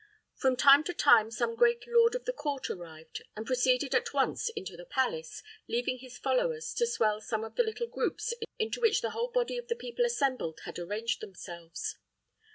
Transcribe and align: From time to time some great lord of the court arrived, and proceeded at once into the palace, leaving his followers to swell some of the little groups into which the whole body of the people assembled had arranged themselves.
From 0.35 0.55
time 0.55 0.83
to 0.85 0.95
time 0.95 1.29
some 1.29 1.53
great 1.53 1.85
lord 1.87 2.15
of 2.15 2.25
the 2.25 2.33
court 2.33 2.71
arrived, 2.71 3.21
and 3.35 3.45
proceeded 3.45 3.93
at 3.93 4.13
once 4.15 4.49
into 4.55 4.75
the 4.75 4.87
palace, 4.87 5.43
leaving 5.69 5.99
his 5.99 6.17
followers 6.17 6.73
to 6.79 6.87
swell 6.87 7.21
some 7.21 7.43
of 7.43 7.53
the 7.53 7.61
little 7.61 7.85
groups 7.85 8.33
into 8.57 8.81
which 8.81 9.01
the 9.01 9.11
whole 9.11 9.29
body 9.29 9.59
of 9.59 9.67
the 9.67 9.75
people 9.75 10.03
assembled 10.03 10.61
had 10.65 10.79
arranged 10.79 11.21
themselves. 11.21 11.97